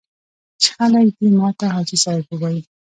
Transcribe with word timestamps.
چې 0.61 0.67
خلک 0.77 1.07
دې 1.19 1.27
ماته 1.39 1.65
حاجي 1.73 1.97
صاحب 2.03 2.25
ووایي. 2.29 2.61